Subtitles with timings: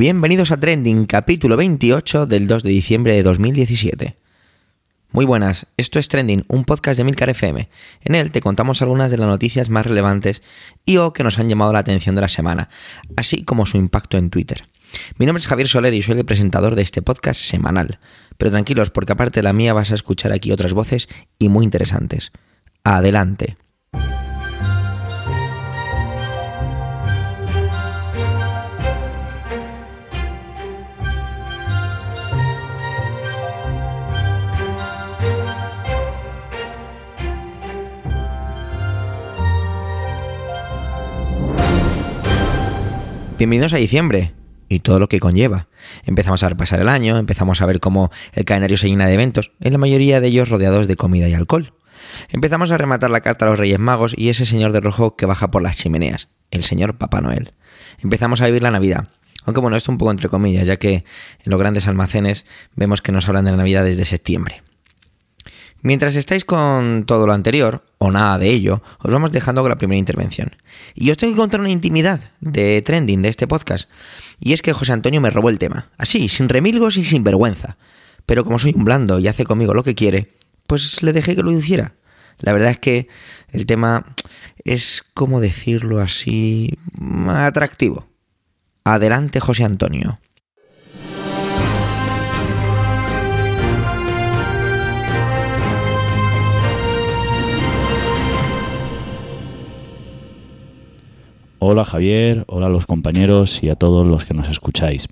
[0.00, 4.16] Bienvenidos a Trending, capítulo 28 del 2 de diciembre de 2017.
[5.12, 7.68] Muy buenas, esto es Trending, un podcast de Milcar FM.
[8.04, 10.40] En él te contamos algunas de las noticias más relevantes
[10.86, 12.70] y o que nos han llamado la atención de la semana,
[13.14, 14.62] así como su impacto en Twitter.
[15.18, 17.98] Mi nombre es Javier Soler y soy el presentador de este podcast semanal.
[18.38, 21.62] Pero tranquilos, porque aparte de la mía vas a escuchar aquí otras voces y muy
[21.62, 22.32] interesantes.
[22.84, 23.58] Adelante.
[43.40, 44.34] Bienvenidos a diciembre
[44.68, 45.68] y todo lo que conlleva.
[46.04, 49.52] Empezamos a repasar el año, empezamos a ver cómo el calendario se llena de eventos,
[49.60, 51.72] en la mayoría de ellos rodeados de comida y alcohol.
[52.28, 55.24] Empezamos a rematar la carta a los Reyes Magos y ese señor de rojo que
[55.24, 57.52] baja por las chimeneas, el señor Papá Noel.
[58.02, 59.08] Empezamos a vivir la Navidad.
[59.46, 61.04] Aunque bueno, esto un poco entre comillas, ya que en
[61.46, 62.44] los grandes almacenes
[62.76, 64.62] vemos que nos hablan de la Navidad desde septiembre.
[65.82, 69.78] Mientras estáis con todo lo anterior, o nada de ello, os vamos dejando con la
[69.78, 70.56] primera intervención.
[70.94, 73.88] Y os tengo que contar una intimidad de trending de este podcast.
[74.38, 77.76] Y es que José Antonio me robó el tema, así, sin remilgos y sin vergüenza.
[78.26, 80.32] Pero como soy un blando y hace conmigo lo que quiere,
[80.66, 81.94] pues le dejé que lo hiciera.
[82.38, 83.08] La verdad es que
[83.50, 84.14] el tema
[84.64, 86.78] es, como decirlo así,
[87.28, 88.06] atractivo.
[88.84, 90.20] Adelante, José Antonio.
[101.62, 105.08] Hola Javier, hola a los compañeros y a todos los que nos escucháis.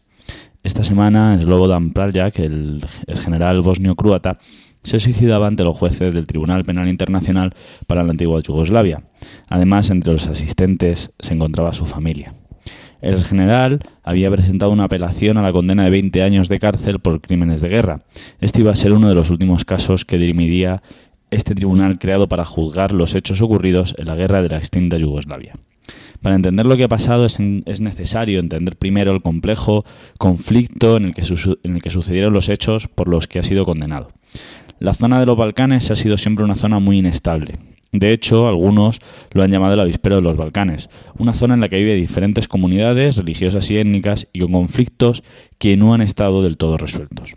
[0.62, 2.86] Esta semana Slobodan Praljak, el,
[3.22, 4.38] general bosnio-croata,
[4.82, 7.52] se suicidaba ante los jueces del Tribunal Penal Internacional
[7.86, 9.02] para la antigua Yugoslavia.
[9.50, 12.32] Además, entre los asistentes se encontraba su familia.
[13.02, 17.20] El general había presentado una apelación a la condena de 20 años de cárcel por
[17.20, 18.00] crímenes de guerra.
[18.40, 20.82] Este iba a ser uno de los últimos casos que dirimiría
[21.30, 25.52] este tribunal creado para juzgar los hechos ocurridos en la guerra de la extinta Yugoslavia.
[26.22, 29.84] Para entender lo que ha pasado es, necesario entender primero el complejo
[30.18, 31.22] conflicto en el, que
[31.62, 34.10] en el que sucedieron los hechos por los que ha sido condenado.
[34.80, 37.54] La zona de los Balcanes ha sido siempre una zona muy inestable.
[37.92, 39.00] De hecho, algunos
[39.32, 42.46] lo han llamado el avispero de los Balcanes, una zona en la que vive diferentes
[42.46, 45.22] comunidades religiosas y étnicas y con conflictos
[45.58, 47.34] que no han estado del todo resueltos.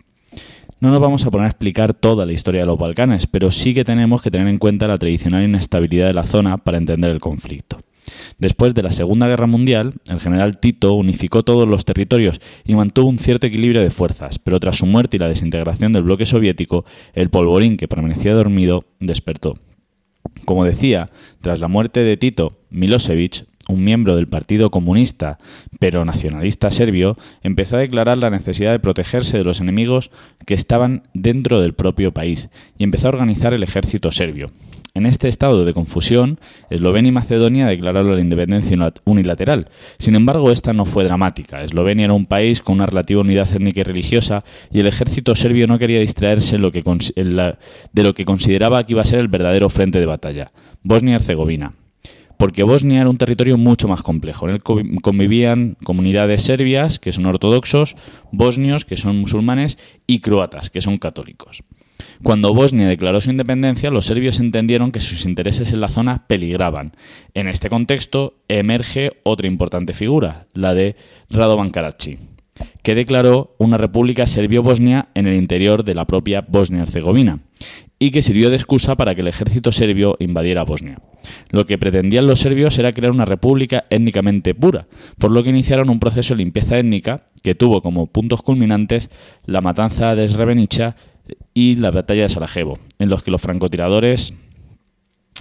[0.80, 3.72] No nos vamos a poner a explicar toda la historia de los Balcanes, pero sí
[3.72, 7.20] que tenemos que tener en cuenta la tradicional inestabilidad de la zona para entender el
[7.20, 7.78] conflicto.
[8.38, 13.08] Después de la Segunda Guerra Mundial, el general Tito unificó todos los territorios y mantuvo
[13.08, 16.84] un cierto equilibrio de fuerzas, pero tras su muerte y la desintegración del bloque soviético,
[17.14, 19.58] el polvorín que permanecía dormido despertó.
[20.44, 25.38] Como decía, tras la muerte de Tito, Milosevic, un miembro del Partido Comunista
[25.78, 30.10] pero nacionalista serbio, empezó a declarar la necesidad de protegerse de los enemigos
[30.46, 32.48] que estaban dentro del propio país
[32.78, 34.48] y empezó a organizar el ejército serbio,
[34.94, 36.38] en este estado de confusión,
[36.70, 39.68] Eslovenia y Macedonia declararon la independencia unilateral.
[39.98, 41.62] Sin embargo, esta no fue dramática.
[41.62, 45.66] Eslovenia era un país con una relativa unidad étnica y religiosa y el ejército serbio
[45.66, 50.06] no quería distraerse de lo que consideraba que iba a ser el verdadero frente de
[50.06, 50.52] batalla,
[50.82, 51.72] Bosnia y Herzegovina
[52.42, 54.48] porque Bosnia era un territorio mucho más complejo.
[54.48, 54.62] En él
[55.00, 57.94] convivían comunidades serbias, que son ortodoxos,
[58.32, 61.62] bosnios, que son musulmanes, y croatas, que son católicos.
[62.22, 66.92] Cuando Bosnia declaró su independencia, los serbios entendieron que sus intereses en la zona peligraban.
[67.34, 70.96] En este contexto emerge otra importante figura, la de
[71.30, 72.18] Radovan Karadzic,
[72.82, 77.40] que declaró una república serbio-bosnia en el interior de la propia Bosnia-Herzegovina
[78.02, 80.98] y que sirvió de excusa para que el ejército serbio invadiera Bosnia.
[81.50, 84.88] Lo que pretendían los serbios era crear una república étnicamente pura,
[85.18, 89.08] por lo que iniciaron un proceso de limpieza étnica que tuvo como puntos culminantes
[89.46, 90.96] la matanza de Srebrenica
[91.54, 94.34] y la batalla de Sarajevo, en los que los francotiradores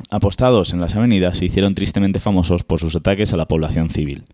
[0.09, 4.25] apostados en las avenidas se hicieron tristemente famosos por sus ataques a la población civil.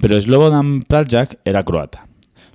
[0.00, 2.06] Pero Slobodan Praljak era croata.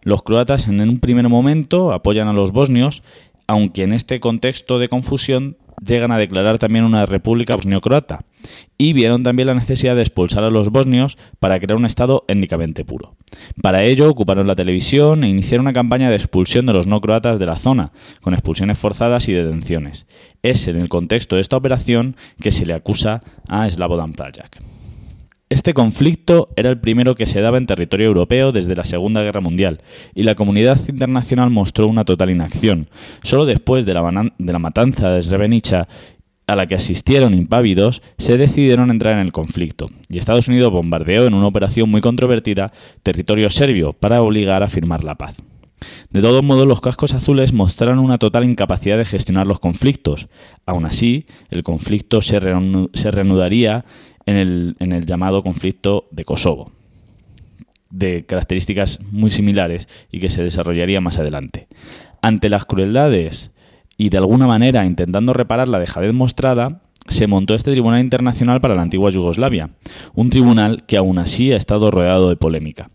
[0.02, 3.04] Los croatas en un primer momento apoyan a los bosnios
[3.48, 8.26] aunque en este contexto de confusión llegan a declarar también una república bosnio-croata
[8.78, 12.86] y vieron también la necesidad de expulsar a los bosnios para crear un Estado étnicamente
[12.86, 13.16] puro.
[13.62, 17.40] Para ello ocuparon la televisión e iniciaron una campaña de expulsión de los no croatas
[17.40, 17.92] de la zona,
[18.22, 20.06] con expulsiones forzadas y detenciones.
[20.42, 24.62] Es en el contexto de esta operación que se le acusa a Slavodan Praljak.
[25.54, 29.40] Este conflicto era el primero que se daba en territorio europeo desde la Segunda Guerra
[29.40, 29.82] Mundial,
[30.16, 32.90] y la comunidad internacional mostró una total inacción.
[33.22, 35.88] Solo después de la, de la matanza de Srebrenica
[36.48, 41.26] a la que asistieron impávidos, se decidieron entrar en el conflicto, y Estados Unidos bombardeó
[41.26, 45.36] en una operación muy controvertida territorio serbio para obligar a firmar la paz.
[46.10, 50.28] De todos modos, los cascos azules mostraron una total incapacidad de gestionar los conflictos.
[50.66, 53.86] Aún así, el conflicto se, reanudaría
[54.26, 56.72] en el, en el llamado conflicto de Kosovo,
[57.90, 61.68] de características muy similares y que se desarrollaría más adelante.
[62.22, 63.52] Ante las crueldades
[64.04, 68.76] y de alguna manera intentando reparar la dejadez mostrada, se montó este Tribunal Internacional para
[68.76, 69.70] la antigua Yugoslavia,
[70.14, 72.90] un tribunal que aún así ha estado rodeado de polémica.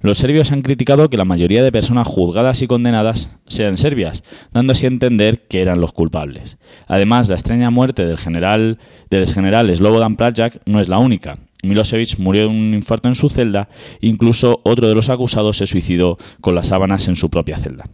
[0.00, 4.72] Los serbios han criticado que la mayoría de personas juzgadas y condenadas sean serbias, dando
[4.72, 6.56] así a entender que eran los culpables.
[6.86, 8.78] Además, la extraña muerte del general
[9.10, 11.40] del exgeneral Slobodan Prajak no es la única.
[11.62, 13.68] Milosevic murió de un infarto en su celda,
[14.00, 17.84] incluso otro de los acusados se suicidó con las sábanas en su propia celda.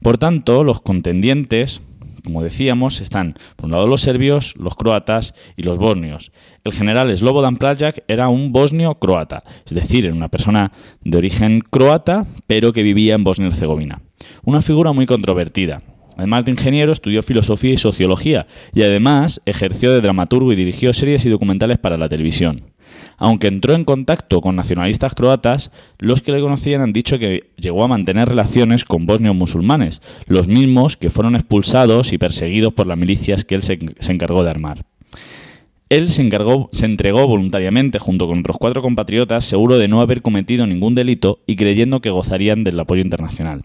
[0.00, 1.80] Por tanto, los contendientes,
[2.24, 6.32] como decíamos, están por un lado los serbios, los croatas y los bosnios.
[6.64, 10.72] El general Slobodan Prajak era un bosnio croata, es decir, era una persona
[11.02, 14.02] de origen croata, pero que vivía en Bosnia-Herzegovina.
[14.44, 15.82] Una figura muy controvertida.
[16.16, 21.24] Además de ingeniero, estudió filosofía y sociología y además ejerció de dramaturgo y dirigió series
[21.24, 22.71] y documentales para la televisión.
[23.22, 25.70] Aunque entró en contacto con nacionalistas croatas,
[26.00, 30.48] los que le conocían han dicho que llegó a mantener relaciones con bosnios musulmanes, los
[30.48, 33.78] mismos que fueron expulsados y perseguidos por las milicias que él se,
[34.08, 34.86] encargó de armar.
[35.88, 40.20] Él se, encargó, se entregó voluntariamente junto con otros cuatro compatriotas, seguro de no haber
[40.20, 43.62] cometido ningún delito y creyendo que gozarían del apoyo internacional.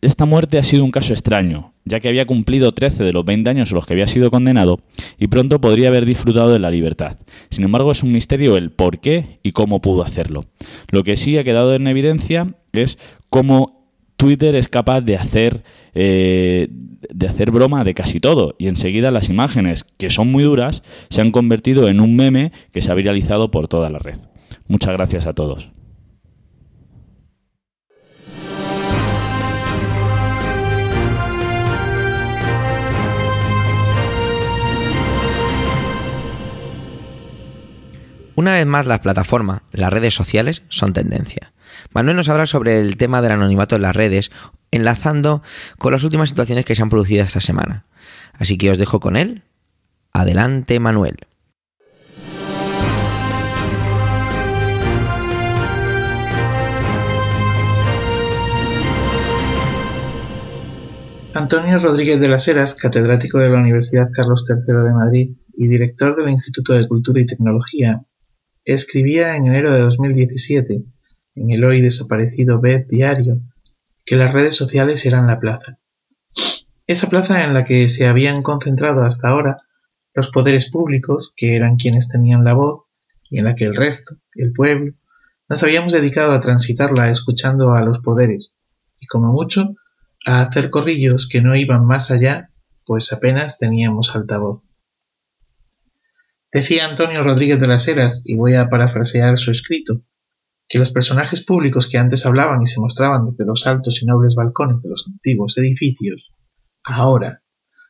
[0.00, 3.50] Esta muerte ha sido un caso extraño, ya que había cumplido 13 de los 20
[3.50, 4.80] años a los que había sido condenado
[5.18, 7.18] y pronto podría haber disfrutado de la libertad.
[7.50, 10.44] Sin embargo, es un misterio el por qué y cómo pudo hacerlo.
[10.92, 12.96] Lo que sí ha quedado en evidencia es
[13.28, 13.78] cómo
[14.16, 15.64] Twitter es capaz de hacer,
[15.94, 20.82] eh, de hacer broma de casi todo y enseguida las imágenes, que son muy duras,
[21.10, 24.18] se han convertido en un meme que se ha viralizado por toda la red.
[24.68, 25.70] Muchas gracias a todos.
[38.38, 41.52] Una vez más, las plataformas, las redes sociales, son tendencia.
[41.92, 44.30] Manuel nos habla sobre el tema del anonimato en las redes,
[44.70, 45.42] enlazando
[45.76, 47.86] con las últimas situaciones que se han producido esta semana.
[48.34, 49.42] Así que os dejo con él.
[50.12, 51.16] Adelante, Manuel.
[61.34, 66.14] Antonio Rodríguez de las Heras, catedrático de la Universidad Carlos III de Madrid y director
[66.14, 68.04] del Instituto de Cultura y Tecnología,
[68.68, 70.84] Escribía en enero de 2017,
[71.36, 73.40] en el hoy desaparecido BED Diario,
[74.04, 75.78] que las redes sociales eran la plaza.
[76.86, 79.62] Esa plaza en la que se habían concentrado hasta ahora
[80.12, 82.82] los poderes públicos, que eran quienes tenían la voz,
[83.30, 84.92] y en la que el resto, el pueblo,
[85.48, 88.52] nos habíamos dedicado a transitarla escuchando a los poderes,
[89.00, 89.76] y como mucho,
[90.26, 92.50] a hacer corrillos que no iban más allá,
[92.84, 94.60] pues apenas teníamos altavoz.
[96.50, 100.02] Decía Antonio Rodríguez de las Heras, y voy a parafrasear su escrito,
[100.68, 104.34] que los personajes públicos que antes hablaban y se mostraban desde los altos y nobles
[104.34, 106.32] balcones de los antiguos edificios,
[106.84, 107.42] ahora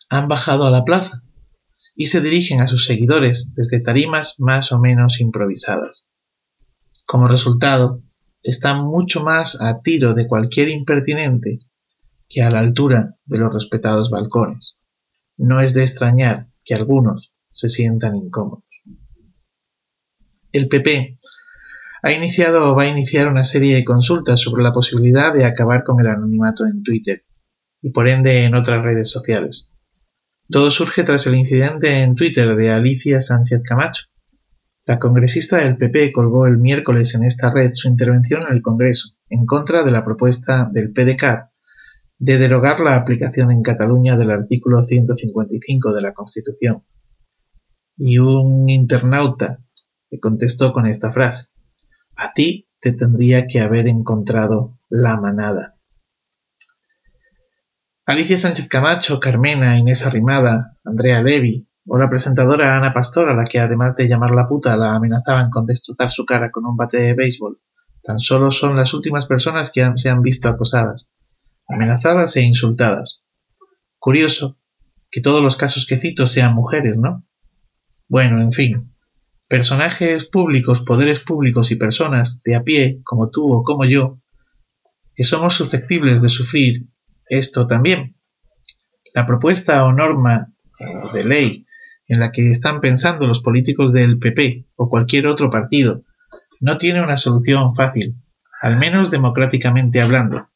[0.08, 1.22] han bajado a la plaza
[1.94, 6.06] y se dirigen a sus seguidores desde tarimas más o menos improvisadas.
[7.06, 8.02] Como resultado,
[8.42, 11.58] están mucho más a tiro de cualquier impertinente
[12.28, 14.78] que a la altura de los respetados balcones.
[15.36, 18.64] No es de extrañar que algunos, se sientan incómodos.
[20.52, 21.18] El PP
[22.02, 25.82] ha iniciado o va a iniciar una serie de consultas sobre la posibilidad de acabar
[25.82, 27.24] con el anonimato en Twitter
[27.82, 29.70] y por ende en otras redes sociales.
[30.50, 34.04] Todo surge tras el incidente en Twitter de Alicia Sánchez Camacho.
[34.86, 39.16] La congresista del PP colgó el miércoles en esta red su intervención en el Congreso
[39.28, 41.50] en contra de la propuesta del PDCAT
[42.18, 46.84] de derogar la aplicación en Cataluña del artículo 155 de la Constitución
[47.98, 49.58] y un internauta
[50.10, 51.48] le contestó con esta frase,
[52.16, 55.76] a ti te tendría que haber encontrado la manada.
[58.06, 63.44] Alicia Sánchez Camacho, Carmena, Inés Arrimada, Andrea Levy o la presentadora Ana Pastor, a la
[63.44, 66.98] que además de llamar la puta la amenazaban con destrozar su cara con un bate
[66.98, 67.60] de béisbol,
[68.02, 71.10] tan solo son las últimas personas que se han visto acosadas,
[71.66, 73.22] amenazadas e insultadas.
[73.98, 74.56] Curioso
[75.10, 77.27] que todos los casos que cito sean mujeres, ¿no?
[78.08, 78.94] Bueno, en fin.
[79.48, 84.18] Personajes públicos, poderes públicos y personas de a pie, como tú o como yo,
[85.14, 86.86] que somos susceptibles de sufrir
[87.28, 88.16] esto también.
[89.14, 91.66] La propuesta o norma eh, de ley
[92.06, 96.04] en la que están pensando los políticos del PP o cualquier otro partido
[96.60, 98.16] no tiene una solución fácil,
[98.60, 100.48] al menos democráticamente hablando.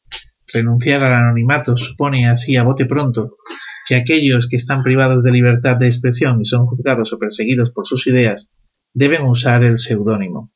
[0.47, 3.37] Renunciar al anonimato supone así a bote pronto
[3.87, 7.85] que aquellos que están privados de libertad de expresión y son juzgados o perseguidos por
[7.85, 8.53] sus ideas
[8.93, 10.51] deben usar el seudónimo.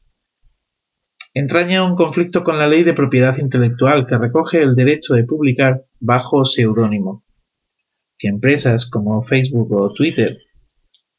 [1.34, 5.86] Entraña un conflicto con la ley de propiedad intelectual que recoge el derecho de publicar
[6.00, 7.24] bajo seudónimo.
[8.18, 10.40] Que empresas como Facebook o Twitter,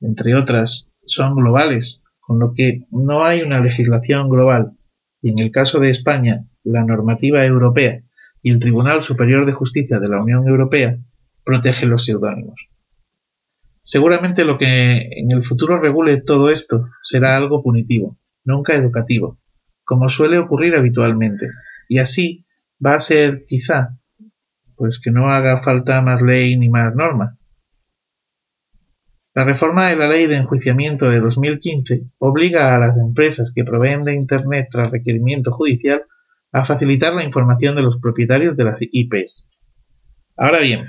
[0.01, 4.73] entre otras, son globales, con lo que no hay una legislación global,
[5.23, 8.03] y en el caso de España, la normativa europea
[8.43, 10.99] y el Tribunal Superior de Justicia de la Unión Europea
[11.49, 12.69] protegen los seudónimos.
[13.81, 19.39] Seguramente lo que en el futuro regule todo esto será algo punitivo, nunca educativo,
[19.83, 21.47] como suele ocurrir habitualmente,
[21.89, 22.45] y así
[22.85, 23.97] va a ser quizá
[24.77, 27.39] pues que no haga falta más ley ni más norma,
[29.39, 34.03] la reforma de la Ley de Enjuiciamiento de 2015 obliga a las empresas que proveen
[34.03, 36.03] de Internet tras requerimiento judicial
[36.51, 39.47] a facilitar la información de los propietarios de las IPs.
[40.37, 40.89] Ahora bien,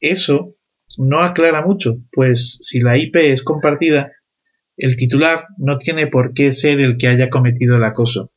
[0.00, 0.54] eso
[0.96, 4.12] no aclara mucho, pues si la IP es compartida,
[4.76, 8.32] el titular no tiene por qué ser el que haya cometido el acoso,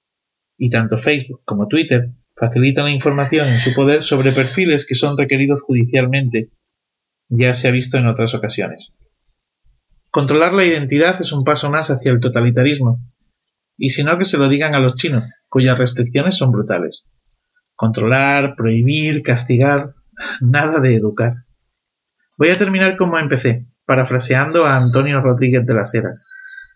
[0.58, 5.18] y tanto Facebook como Twitter facilitan la información en su poder sobre perfiles que son
[5.18, 6.50] requeridos judicialmente,
[7.30, 8.92] ya se ha visto en otras ocasiones.
[10.10, 13.00] Controlar la identidad es un paso más hacia el totalitarismo,
[13.78, 17.10] y si no que se lo digan a los chinos, cuyas restricciones son brutales.
[17.76, 19.94] Controlar, prohibir, castigar,
[20.42, 21.46] nada de educar.
[22.42, 26.28] Voy a terminar como empecé, parafraseando a Antonio Rodríguez de las Heras.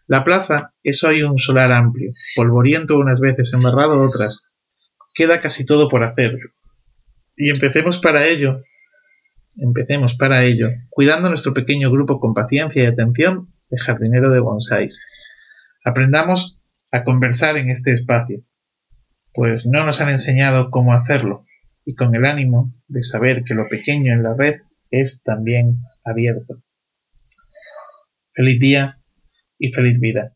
[0.05, 4.53] La plaza es hoy un solar amplio, polvoriento unas veces, embarrado otras.
[5.15, 6.37] Queda casi todo por hacer.
[7.35, 8.61] Y empecemos para ello
[9.57, 15.03] Empecemos para ello, cuidando nuestro pequeño grupo con paciencia y atención de jardinero de bonsáis.
[15.83, 16.59] Aprendamos
[16.91, 18.43] a conversar en este espacio,
[19.33, 21.43] pues no nos han enseñado cómo hacerlo,
[21.85, 26.61] y con el ánimo de saber que lo pequeño en la red es también abierto.
[28.33, 29.01] Feliz día
[29.57, 30.34] y feliz vida.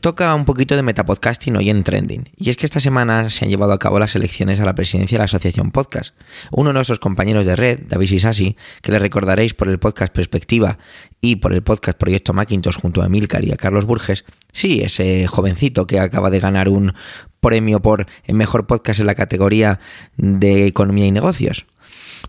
[0.00, 3.50] Toca un poquito de metapodcasting hoy en Trending, y es que esta semana se han
[3.50, 6.14] llevado a cabo las elecciones a la presidencia de la Asociación Podcast.
[6.50, 10.78] Uno de nuestros compañeros de red, David Sisasi, que le recordaréis por el podcast Perspectiva
[11.20, 15.26] y por el podcast Proyecto Macintosh junto a Emilcar y a Carlos Burges, sí, ese
[15.26, 16.94] jovencito que acaba de ganar un
[17.40, 19.80] premio por el mejor podcast en la categoría
[20.16, 21.66] de economía y negocios,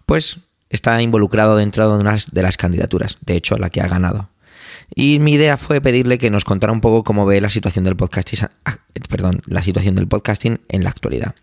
[0.06, 4.28] pues está involucrado dentro de una de las candidaturas, de hecho la que ha ganado.
[4.94, 7.96] Y mi idea fue pedirle que nos contara un poco cómo ve la situación del
[7.96, 8.78] podcasting, ah,
[9.10, 11.36] perdón, la situación del podcasting en la actualidad.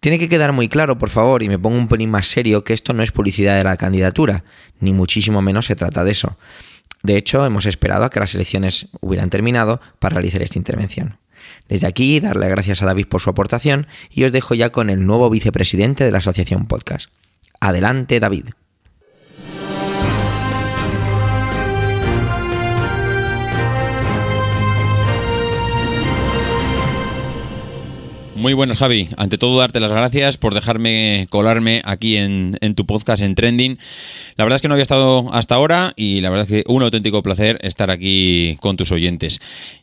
[0.00, 2.74] Tiene que quedar muy claro, por favor, y me pongo un pelín más serio, que
[2.74, 4.44] esto no es publicidad de la candidatura,
[4.80, 6.36] ni muchísimo menos se trata de eso.
[7.02, 11.18] De hecho, hemos esperado a que las elecciones hubieran terminado para realizar esta intervención.
[11.68, 15.06] Desde aquí, darle gracias a David por su aportación y os dejo ya con el
[15.06, 17.08] nuevo vicepresidente de la Asociación Podcast.
[17.60, 18.48] Adelante, David.
[28.44, 29.08] Muy buenas, Javi.
[29.16, 33.78] Ante todo, darte las gracias por dejarme colarme aquí en, tu podcast en Trending.
[34.36, 36.82] La verdad es que no había estado hasta ahora y la verdad es que un
[36.82, 39.40] auténtico placer estar aquí con tus oyentes.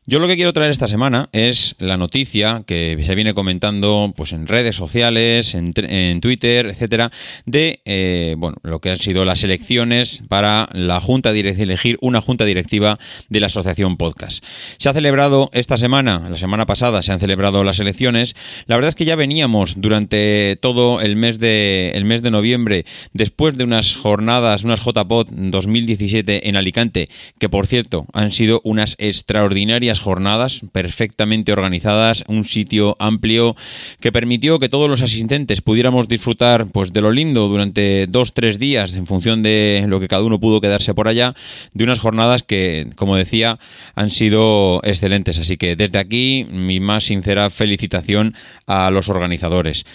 [0.07, 4.33] Yo lo que quiero traer esta semana es la noticia que se viene comentando pues,
[4.33, 5.73] en redes sociales, en,
[6.21, 7.11] Twitter, etcétera,
[7.45, 12.45] de eh, bueno, lo que han sido las elecciones para la junta elegir una junta
[12.45, 12.97] directiva
[13.29, 14.43] de la Asociación Podcast.
[14.77, 18.35] Se ha celebrado esta semana, la semana pasada se han celebrado las elecciones.
[18.65, 22.85] La verdad es que ya veníamos durante todo el mes de, el mes de noviembre,
[23.13, 28.95] después de unas jornadas, unas JPOD 2017 en Alicante, que por cierto han sido unas
[28.97, 33.55] extraordinarias jornadas perfectamente organizadas, un sitio amplio
[33.99, 38.59] que permitió que todos los asistentes pudiéramos disfrutar pues de lo lindo durante dos, tres
[38.59, 41.33] días en función de lo que cada uno pudo quedarse por allá,
[41.73, 43.59] de unas jornadas que, como decía,
[43.95, 45.37] han sido excelentes.
[45.39, 48.35] Así que desde aquí mi más sincera felicitación
[48.67, 49.85] a los organizadores.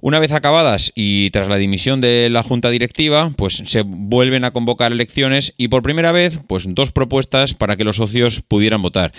[0.00, 4.50] Una vez acabadas y tras la dimisión de la junta directiva, pues se vuelven a
[4.50, 9.12] convocar elecciones y por primera vez, pues dos propuestas para que los socios pudieran votar.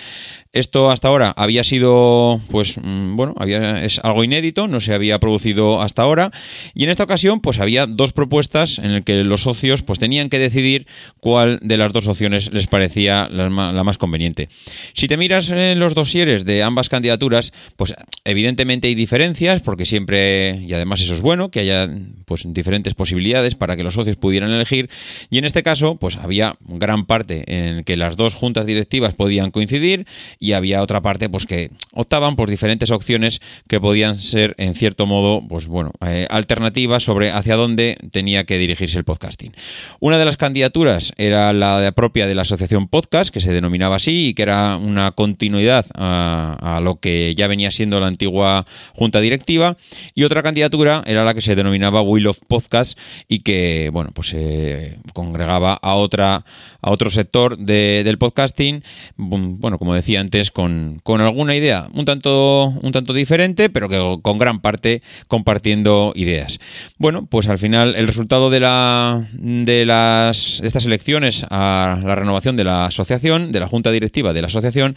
[0.52, 5.18] Esto hasta ahora había sido, pues mm, bueno, había, es algo inédito, no se había
[5.18, 6.30] producido hasta ahora
[6.74, 10.30] y en esta ocasión, pues había dos propuestas en las que los socios, pues tenían
[10.30, 10.86] que decidir
[11.20, 14.48] cuál de las dos opciones les parecía la, más conveniente.
[14.94, 20.64] Si te miras en los dosieres de ambas candidaturas, pues evidentemente hay diferencias porque siempre
[20.66, 21.90] ya además eso es bueno, que haya
[22.24, 24.88] pues diferentes posibilidades para que los socios pudieran elegir.
[25.28, 29.50] Y en este caso, pues había gran parte en que las dos juntas directivas podían
[29.50, 30.06] coincidir
[30.38, 35.06] y había otra parte pues que optaban por diferentes opciones que podían ser en cierto
[35.06, 39.54] modo, pues bueno, eh, alternativas sobre hacia dónde tenía que dirigirse el podcasting.
[40.00, 44.28] Una de las candidaturas era la propia de la asociación podcast, que se denominaba así
[44.28, 48.64] y que era una continuidad a, lo que ya venía siendo la antigua
[48.94, 49.76] junta directiva
[50.14, 54.28] y otra candidatura era la que se denominaba Will of Podcast y que, bueno, pues
[54.28, 56.44] se congregaba a otra
[56.80, 58.84] a otro sector del podcasting,
[59.16, 60.20] bueno, como decía
[60.52, 66.58] con, alguna idea un tanto, un tanto diferente, pero que con gran parte compartiendo ideas.
[66.98, 72.56] Bueno, pues al final el resultado de, la, de las, estas elecciones a la renovación
[72.56, 74.96] de la asociación, de la junta directiva de la asociación,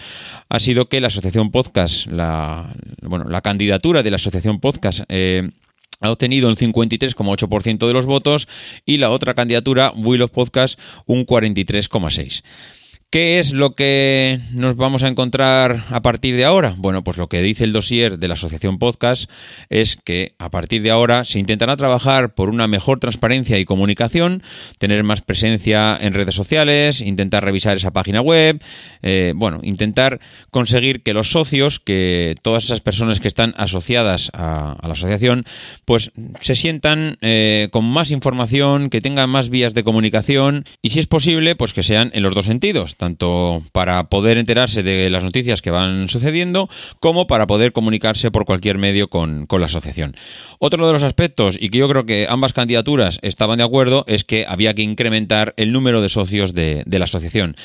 [0.50, 5.50] ha sido que la asociación podcast, la, bueno, la candidatura de la asociación podcast, eh,
[6.02, 8.48] ha obtenido el 53,8% de los votos
[8.86, 12.44] y la otra candidatura, Will of Podcast, un 43,6%.
[13.12, 16.76] ¿Qué es lo que nos vamos a encontrar a partir de ahora?
[16.78, 19.30] Bueno, pues lo que dice el dossier de la Asociación Podcast
[19.70, 24.44] es que a partir de ahora se intentará trabajar por una mejor transparencia y comunicación,
[24.78, 28.64] tener más presencia en redes sociales, intentar revisar esa página web,
[29.02, 34.78] eh, bueno, intentar conseguir que los socios, que todas esas personas que están asociadas a,
[34.82, 35.44] la asociación,
[35.84, 41.00] pues se sientan eh, con más información, que tengan más vías de comunicación y si
[41.00, 45.24] es posible, pues que sean en los dos sentidos tanto para poder enterarse de las
[45.24, 50.16] noticias que van sucediendo como para poder comunicarse por cualquier medio con, la asociación.
[50.60, 54.24] Otro de los aspectos, y que yo creo que ambas candidaturas estaban de acuerdo, es
[54.24, 57.56] que había que incrementar el número de socios de, la asociación.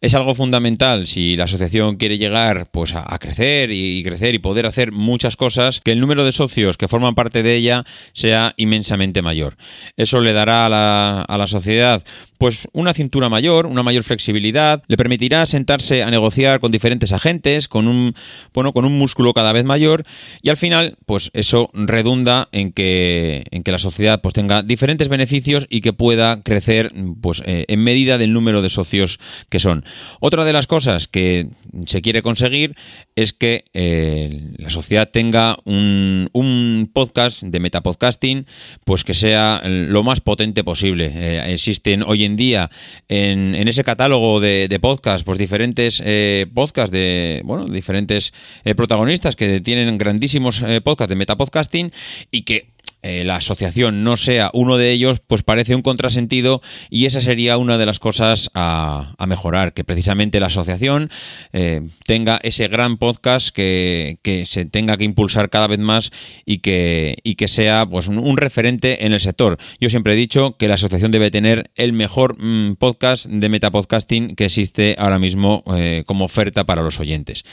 [0.00, 4.64] Es algo fundamental si la asociación quiere llegar pues, a, crecer y, crecer y poder
[4.64, 9.20] hacer muchas cosas, que el número de socios que forman parte de ella sea inmensamente
[9.20, 9.58] mayor.
[9.98, 12.02] Eso le dará a la, a la sociedad
[12.38, 17.68] pues una cintura mayor, una mayor flexibilidad, le permitirá sentarse a negociar con diferentes agentes,
[17.68, 18.14] con un
[18.52, 20.04] bueno, con un músculo cada vez mayor
[20.42, 25.08] y al final, pues eso redunda en que en que la sociedad pues tenga diferentes
[25.08, 29.18] beneficios y que pueda crecer pues eh, en medida del número de socios
[29.48, 29.84] que son.
[30.20, 31.48] Otra de las cosas que
[31.86, 32.76] se quiere conseguir
[33.16, 38.46] es que eh, la sociedad tenga un, un, podcast de metapodcasting
[38.84, 41.10] pues que sea lo más potente posible.
[41.14, 42.70] Eh, existen hoy en día
[43.08, 48.34] en, ese catálogo de, podcasts pues diferentes eh, podcasts de bueno diferentes
[48.76, 51.92] protagonistas que tienen grandísimos podcasts de metapodcasting
[52.30, 57.06] y que eh, la asociación no sea uno de ellos, pues parece un contrasentido y
[57.06, 61.10] esa sería una de las cosas a, mejorar, que precisamente la asociación
[61.52, 66.10] eh, tenga ese gran podcast que, se tenga que impulsar cada vez más
[66.44, 69.58] y que, y que sea pues, un, referente en el sector.
[69.80, 74.36] Yo siempre he dicho que la asociación debe tener el mejor mm, podcast de metapodcasting
[74.36, 77.44] que existe ahora mismo eh, como oferta para los oyentes.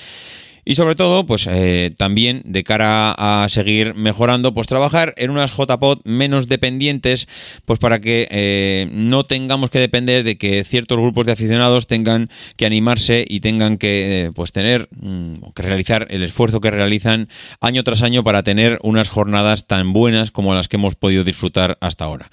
[0.66, 5.52] Y sobre todo, pues eh, también de cara a seguir mejorando, pues trabajar en unas
[5.52, 7.28] JPod menos dependientes,
[7.66, 12.30] pues para que eh, no tengamos que depender de que ciertos grupos de aficionados tengan
[12.56, 17.28] que animarse y tengan que eh, pues tener mm, que realizar el esfuerzo que realizan
[17.60, 21.78] año tras año para tener unas jornadas tan buenas como las que hemos podido disfrutar
[21.82, 22.30] hasta ahora.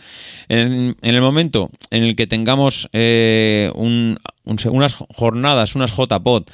[0.48, 2.88] En, el momento en el que tengamos
[4.44, 6.44] unas jornadas, unas JPod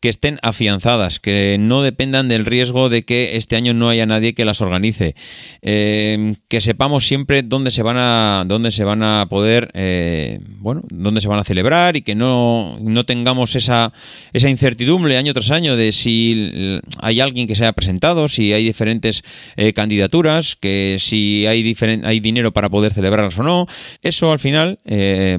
[0.00, 4.32] que estén afianzadas, que no dependan del riesgo de que este año no haya nadie
[4.32, 5.16] que las organice,
[5.62, 10.82] eh, que sepamos siempre dónde se van a, dónde se van a poder, eh, bueno,
[10.88, 13.92] dónde se van a celebrar y que no, no tengamos esa,
[14.32, 18.64] esa incertidumbre año tras año de si hay alguien que se haya presentado, si hay
[18.64, 19.24] diferentes
[19.56, 23.66] eh, candidaturas, que si hay, hay dinero para poder celebrarlas o no.
[24.02, 24.78] Eso al final,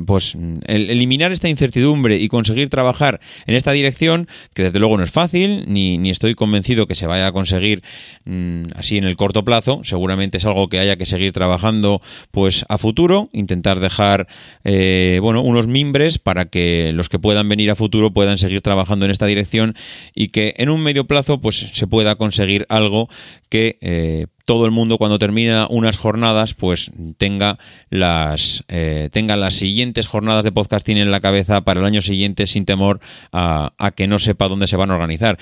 [0.05, 0.35] pues
[0.67, 4.27] eliminar esta incertidumbre y conseguir trabajar en esta dirección
[4.59, 7.81] que desde luego no es fácil, ni, ni estoy convencido que se vaya a conseguir
[8.25, 9.79] mm, así en el corto plazo.
[9.85, 14.27] Seguramente es algo que haya que seguir trabajando pues a futuro, intentar dejar
[14.65, 19.05] eh, bueno, unos mimbres para que los que puedan venir a futuro puedan seguir trabajando
[19.05, 19.75] en esta dirección
[20.13, 23.07] y que en un medio plazo pues se pueda conseguir algo
[23.47, 27.59] que eh, todo el mundo cuando termina unas jornadas, pues tenga
[27.91, 32.47] las, eh, tenga las siguientes jornadas de podcasting en la cabeza para el año siguiente
[32.47, 32.99] sin temor
[33.31, 35.37] a, que no sepa dónde se van a organizar.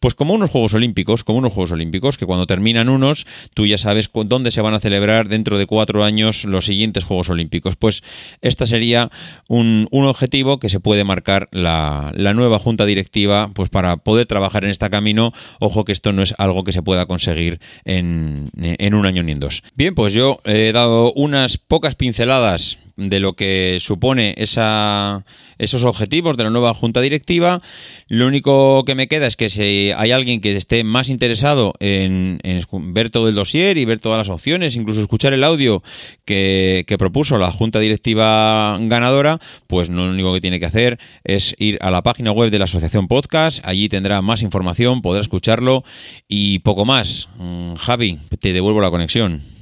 [0.00, 3.78] Pues como unos Juegos Olímpicos, como unos Juegos Olímpicos, que cuando terminan unos, tú ya
[3.78, 7.76] sabes dónde se van a celebrar dentro de cuatro años los siguientes Juegos Olímpicos.
[7.76, 8.02] Pues
[8.40, 9.08] esta sería
[9.46, 14.26] un, un objetivo que se puede marcar la, la, nueva junta directiva, pues para poder
[14.26, 15.32] trabajar en este camino.
[15.60, 19.32] Ojo que esto no es algo que se pueda conseguir en, en un año ni
[19.32, 19.62] en dos.
[19.74, 25.24] Bien, pues yo he dado unas pocas pinceladas de lo que supone esa,
[25.56, 27.62] esos objetivos de la nueva junta directiva.
[28.08, 32.40] Lo único que me queda es que si hay alguien que esté más interesado en,
[32.42, 35.82] en ver todo el dossier y ver todas las opciones, incluso escuchar el audio
[36.24, 41.54] que, que, propuso la junta directiva ganadora, pues lo único que tiene que hacer es
[41.58, 43.60] ir a la página web de la Asociación Podcast.
[43.64, 45.84] Allí tendrá más información, podrá escucharlo
[46.26, 47.28] y poco más.
[47.38, 49.57] Mm, Javi, te devuelvo la conexión.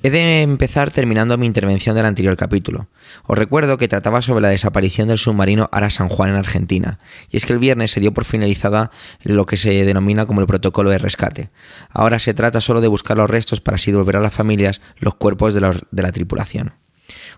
[0.00, 2.86] He de empezar terminando mi intervención del anterior capítulo.
[3.24, 7.36] Os recuerdo que trataba sobre la desaparición del submarino Ara San Juan en Argentina, y
[7.36, 8.92] es que el viernes se dio por finalizada
[9.24, 11.50] lo que se denomina como el protocolo de rescate.
[11.90, 15.16] Ahora se trata solo de buscar los restos para así devolver a las familias los
[15.16, 16.74] cuerpos de, los, de la tripulación.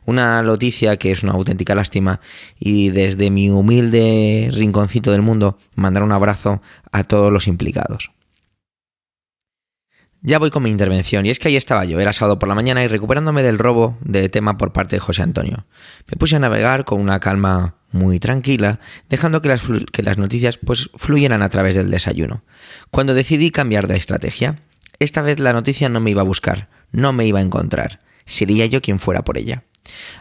[0.04, 2.20] Una noticia que es una auténtica lástima
[2.58, 6.60] y desde mi humilde rinconcito del mundo mandar un abrazo
[6.92, 8.10] a todos los implicados.
[10.22, 12.54] Ya voy con mi intervención, y es que ahí estaba yo, era sábado por la
[12.54, 15.64] mañana y recuperándome del robo de tema por parte de José Antonio.
[16.10, 20.58] Me puse a navegar con una calma muy tranquila, dejando que las, que las noticias
[20.58, 22.44] pues fluyeran a través del desayuno.
[22.90, 24.56] Cuando decidí cambiar de estrategia,
[24.98, 28.66] esta vez la noticia no me iba a buscar, no me iba a encontrar, sería
[28.66, 29.64] yo quien fuera por ella.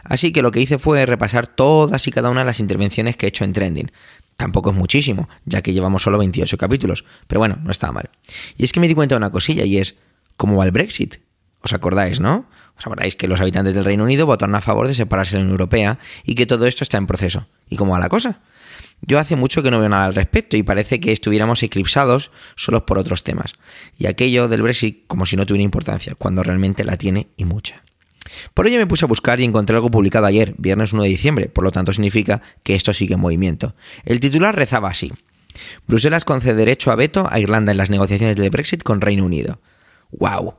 [0.02, 3.26] Así que lo que hice fue repasar todas y cada una de las intervenciones que
[3.26, 3.92] he hecho en Trending,
[4.40, 8.08] Tampoco es muchísimo, ya que llevamos solo 28 capítulos, pero bueno, no estaba mal.
[8.56, 9.96] Y es que me di cuenta de una cosilla y es,
[10.38, 11.16] ¿cómo va el Brexit?
[11.60, 12.48] ¿Os acordáis, no?
[12.78, 15.42] Os acordáis que los habitantes del Reino Unido votaron a favor de separarse de la
[15.42, 17.48] Unión Europea y que todo esto está en proceso.
[17.68, 18.40] ¿Y cómo va la cosa?
[19.02, 22.84] Yo hace mucho que no veo nada al respecto y parece que estuviéramos eclipsados solos
[22.84, 23.52] por otros temas.
[23.98, 27.82] Y aquello del Brexit como si no tuviera importancia, cuando realmente la tiene y mucha.
[28.54, 31.48] Por ello me puse a buscar y encontré algo publicado ayer, viernes 1 de diciembre,
[31.48, 33.74] por lo tanto significa que esto sigue en movimiento.
[34.04, 35.12] El titular rezaba así.
[35.86, 39.60] Bruselas concede derecho a veto a Irlanda en las negociaciones del Brexit con Reino Unido.
[40.12, 40.54] ¡Wow!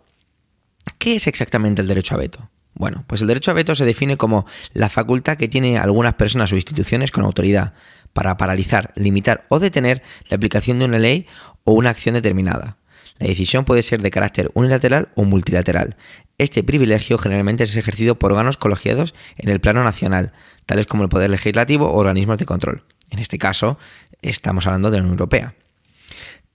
[0.97, 2.49] ¿Qué es exactamente el derecho a veto?
[2.73, 6.51] Bueno, pues el derecho a veto se define como la facultad que tienen algunas personas
[6.51, 7.73] o instituciones con autoridad
[8.13, 11.27] para paralizar, limitar o detener la aplicación de una ley
[11.63, 12.77] o una acción determinada.
[13.19, 15.95] La decisión puede ser de carácter unilateral o multilateral.
[16.41, 20.33] Este privilegio generalmente es ejercido por órganos colegiados en el plano nacional,
[20.65, 22.83] tales como el Poder Legislativo o organismos de control.
[23.11, 23.77] En este caso,
[24.23, 25.53] estamos hablando de la Unión Europea.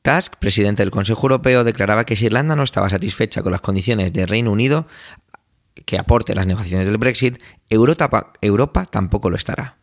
[0.03, 4.13] Tusk, presidente del Consejo Europeo, declaraba que si Irlanda no estaba satisfecha con las condiciones
[4.13, 4.89] del Reino Unido
[5.85, 7.39] que aporte las negociaciones del Brexit,
[7.71, 9.77] Europa, Europa tampoco lo estará.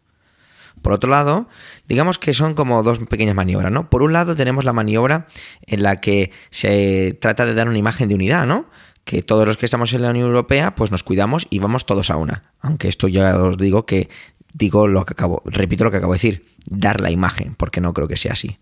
[0.81, 1.47] Por otro lado,
[1.87, 3.89] digamos que son como dos pequeñas maniobras, ¿no?
[3.89, 5.27] Por un lado tenemos la maniobra
[5.61, 8.65] en la que se trata de dar una imagen de unidad, ¿no?
[9.03, 12.09] Que todos los que estamos en la Unión Europea, pues nos cuidamos y vamos todos
[12.09, 12.43] a una.
[12.61, 14.09] Aunque esto ya os digo que
[14.53, 17.93] digo lo que acabo, repito lo que acabo de decir, dar la imagen, porque no
[17.93, 18.59] creo que sea así.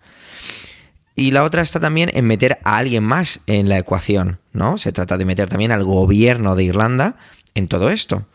[1.16, 4.78] Y la otra está también en meter a alguien más en la ecuación, ¿no?
[4.78, 7.18] Se trata de meter también al gobierno de Irlanda
[7.54, 8.26] en todo esto.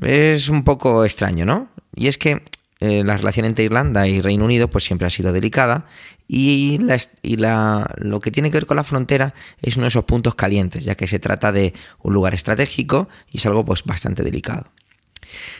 [0.00, 1.68] Es un poco extraño, ¿no?
[1.94, 2.42] Y es que
[2.84, 5.86] eh, la relación entre Irlanda y Reino Unido pues siempre ha sido delicada
[6.26, 10.84] y, lo que tiene que ver con la frontera es uno de esos puntos calientes,
[10.84, 14.70] ya que se trata de un lugar estratégico y es algo pues bastante delicado.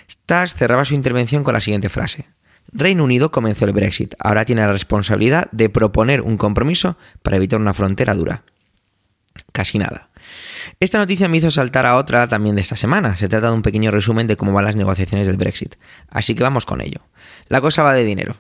[0.09, 2.27] Stas cerraba su intervención con la siguiente frase.
[2.73, 7.61] Reino Unido comenzó el Brexit, ahora tiene la responsabilidad de proponer un compromiso para evitar
[7.61, 8.43] una frontera dura.
[9.53, 10.09] Casi nada.
[10.81, 13.17] Esta noticia me hizo saltar a otra también de esta semana.
[13.17, 15.77] Se trata de un pequeño resumen de cómo van las negociaciones del Brexit.
[16.09, 17.01] Así que vamos con ello.
[17.49, 18.37] La cosa va de dinero.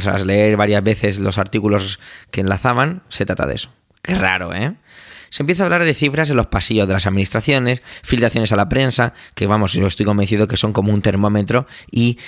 [0.00, 1.98] Tras leer varias veces los artículos
[2.30, 3.70] que enlazaban, se trata de eso.
[4.02, 4.74] Qué raro, ¿eh?
[5.30, 8.68] Se empieza a hablar de cifras en los pasillos de las administraciones, filtraciones a la
[8.68, 12.18] prensa, que vamos, yo estoy convencido que son como un termómetro y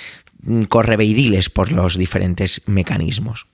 [0.43, 3.47] mm, correveidiles por los diferentes mecanismos.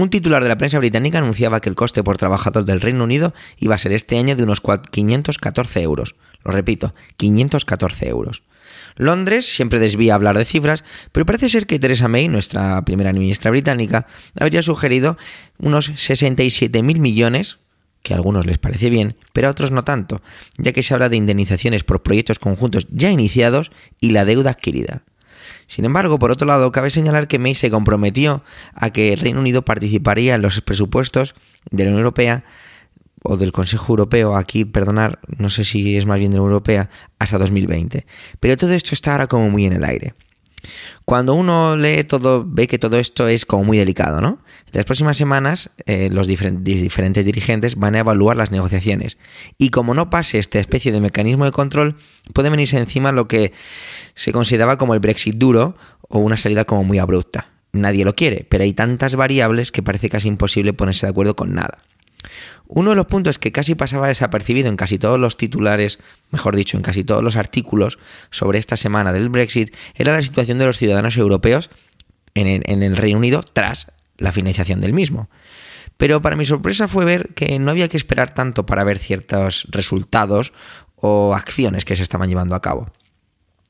[0.00, 3.34] Un titular de la prensa británica anunciaba que el coste por trabajador del Reino Unido
[3.58, 6.14] iba a ser este año de unos 514 euros.
[6.42, 8.42] Lo repito, 514 euros.
[8.96, 13.50] Londres siempre desvía hablar de cifras, pero parece ser que Theresa May, nuestra primera ministra
[13.50, 14.06] británica,
[14.40, 15.18] habría sugerido
[15.58, 17.58] unos 67.000 millones
[18.02, 20.22] que a algunos les parece bien, pero a otros no tanto,
[20.56, 25.02] ya que se habla de indemnizaciones por proyectos conjuntos ya iniciados y la deuda adquirida.
[25.70, 28.42] Sin embargo, por otro lado, cabe señalar que May se comprometió
[28.74, 31.36] a que el Reino Unido participaría en los presupuestos
[31.70, 32.42] de la Unión Europea
[33.22, 36.54] o del Consejo Europeo, aquí, perdonar, no sé si es más bien de la Unión
[36.54, 38.04] Europea, hasta 2020.
[38.40, 40.14] Pero todo esto está ahora como muy en el aire.
[41.04, 44.38] Cuando uno lee todo, ve que todo esto es como muy delicado, ¿no?
[44.72, 49.18] Las próximas semanas, eh, los diferentes dirigentes van a evaluar las negociaciones.
[49.58, 51.96] Y como no pase esta especie de mecanismo de control,
[52.32, 53.52] puede venirse encima lo que
[54.14, 55.76] se consideraba como el Brexit duro
[56.08, 57.48] o una salida como muy abrupta.
[57.72, 61.54] Nadie lo quiere, pero hay tantas variables que parece casi imposible ponerse de acuerdo con
[61.54, 61.82] nada.
[62.66, 65.98] Uno de los puntos que casi pasaba desapercibido en casi todos los titulares,
[66.30, 67.98] mejor dicho, en casi todos los artículos
[68.30, 71.70] sobre esta semana del Brexit, era la situación de los ciudadanos europeos
[72.34, 75.28] en el, Reino Unido tras la financiación del mismo.
[75.96, 79.66] Pero para mi sorpresa fue ver que no había que esperar tanto para ver ciertos
[79.70, 80.52] resultados
[80.96, 82.92] o acciones que se estaban llevando a cabo.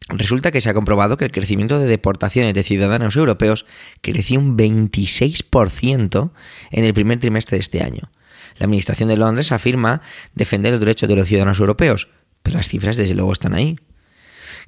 [0.09, 3.65] Resulta que se ha comprobado que el crecimiento de deportaciones de ciudadanos europeos
[4.01, 6.33] creció un 26%
[6.71, 8.11] en el primer trimestre de este año.
[8.59, 10.03] La Administración de Londres afirma
[10.35, 12.09] defender los derechos de los ciudadanos europeos,
[12.43, 13.79] pero las cifras desde luego están ahí.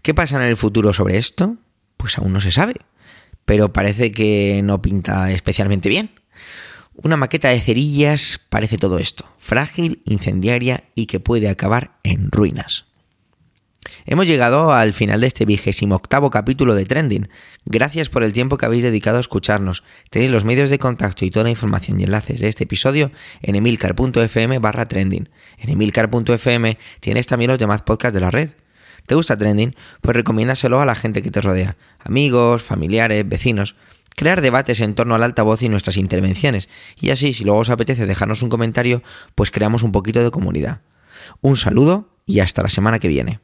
[0.02, 1.56] ¿Qué pasa en el futuro sobre esto?
[1.96, 2.74] Pues aún no se sabe,
[3.44, 6.10] pero parece que no pinta especialmente bien.
[6.94, 12.84] Una maqueta de cerillas parece todo esto, frágil, incendiaria y que puede acabar en ruinas.
[14.04, 17.28] Hemos llegado al final de este vigésimo octavo capítulo de Trending.
[17.64, 19.84] Gracias por el tiempo que habéis dedicado a escucharnos.
[20.10, 23.54] Tenéis los medios de contacto y toda la información y enlaces de este episodio en
[23.54, 25.28] emilcar.fm barra trending.
[25.58, 28.50] En emilcar.fm tienes también los demás podcasts de la red.
[29.06, 29.74] ¿Te gusta Trending?
[30.00, 31.76] Pues recomiéndaselo a la gente que te rodea.
[31.98, 33.74] Amigos, familiares, vecinos.
[34.14, 36.68] Crear debates en torno al altavoz y nuestras intervenciones.
[37.00, 39.02] Y así, si luego os apetece dejarnos un comentario,
[39.34, 40.82] pues creamos un poquito de comunidad.
[41.40, 43.40] Un saludo y hasta la semana que viene.